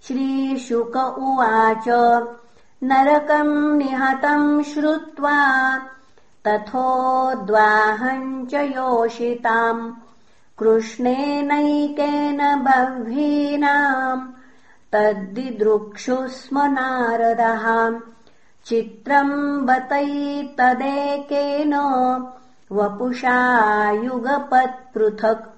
[0.07, 1.89] श्रीशुक उवाच
[2.83, 5.79] नरकम् निहतम् श्रुत्वा
[6.47, 9.93] तथोद्वाहम् च योषिताम्
[10.59, 14.29] कृष्णेनैकेन बह्वीनाम्
[14.93, 18.01] तद्दिदृक्षु स्म नारदः।
[18.65, 21.75] चित्रम् बतैतदेकेन
[22.73, 25.55] वपुषा युगपत्पृथक्।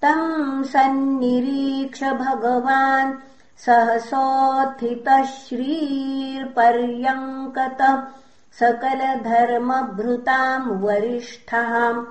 [0.02, 8.12] तम् सन्निरीक्ष भगवान् सहसोत्थितः श्रीर्पर्यङ्कत
[8.52, 12.02] सकलधर्मभृताम् वरिष्ठः।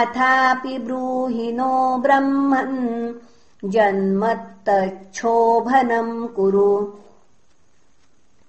[0.00, 6.92] अथापि ब्रूहि नो ब्रह्मन् जन्मत्तच्छोभनम् कुरु।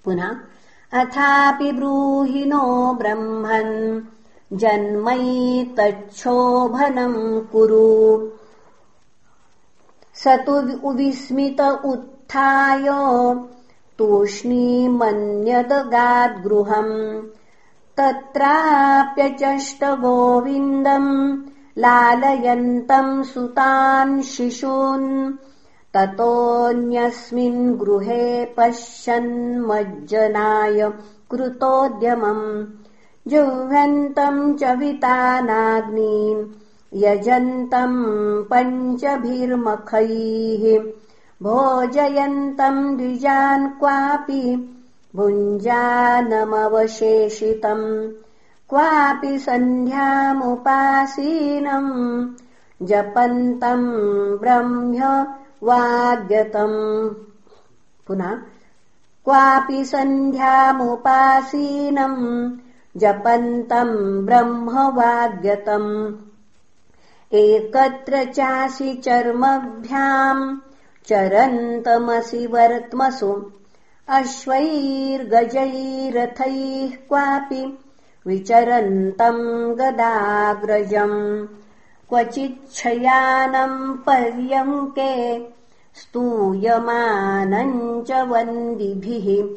[0.05, 0.35] पुनः
[0.93, 4.01] अथापि ब्रूहि नो ब्रह्मन्
[4.57, 8.29] जन्मैतच्छोभनम् कुरु।
[10.15, 12.89] स तु विस्मित उत्थाय
[13.99, 16.95] तूष्णीमन्यदगाद्गृहम्
[17.97, 21.11] तत्राप्यचष्ट गोविन्दम्
[21.83, 25.09] लालयन्तम् सुतान् शिशून्
[25.95, 28.25] ततोऽन्यस्मिन् गृहे
[28.57, 29.19] पश्यन्मज्जनाय
[31.31, 32.45] कृतोद्यमम्
[33.31, 36.43] जुह्वन्तम् च वितानाग्नीम्
[37.03, 37.99] यजन्तम्
[38.51, 39.03] पञ्चभिर्मखैः
[41.43, 44.41] भोजयन्तम् द्विजान् क्वापि
[45.15, 46.21] भुञ्जानमवशेषितम्
[48.69, 50.53] क्वापि सन्ध्यामुपासीनम्
[52.89, 53.89] जपन्तम्
[58.07, 58.35] पुनः
[59.25, 60.61] क्वापि सन्ध्यामुपासीनम्
[63.01, 63.95] जपन्तम्
[64.25, 65.91] ब्रह्मवाद्यतम्
[67.43, 70.45] एकत्र चासि चर्मभ्याम्
[71.07, 73.51] चरन्तमसि वर्त्मसु
[74.09, 77.77] अश्वैर्गजैरथैः क्वापि
[78.27, 81.47] विचरन्तम् गदाग्रजम्।
[82.09, 85.41] क्वचिच्छयानम् पर्यङ्के
[85.95, 89.49] स्तूयमानम् च वन्दिभिः।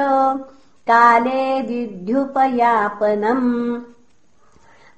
[0.89, 3.81] काले विद्युपयापनम्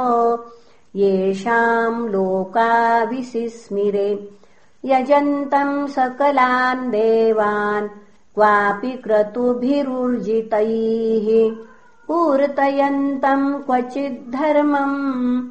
[0.97, 4.29] येषाम् लोकाविसिस्मिरे।
[4.85, 7.89] यजन्तम् सकलान् देवान्
[8.35, 11.57] क्वापि क्रतुभिरुर्जितैः।
[12.09, 15.43] पूर्तयन्तम् क्वचिद्धर्मम्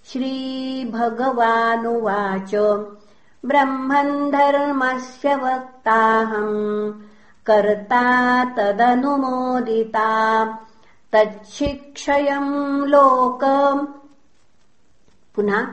[0.06, 2.56] श्रीभगवानुवाच
[3.46, 6.94] ब्रह्मन् धर्मस्य वक्ताहम्।
[7.46, 10.10] कर्ता तदनुमोदिता।
[11.14, 13.40] तच्छिक्षयम् लोक
[15.36, 15.68] पुनः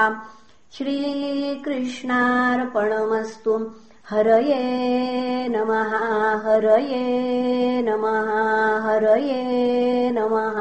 [0.77, 3.53] श्रीकृष्णार्पणमस्तु।
[4.09, 4.63] हरये
[5.49, 5.91] नमः
[6.45, 7.03] हरये
[7.87, 8.29] नमः
[8.85, 9.43] हरये
[10.17, 10.57] नमः